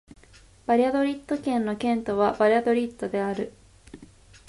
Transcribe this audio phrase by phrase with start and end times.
[0.65, 3.53] バリャドリッド県の県都はバリャドリッドである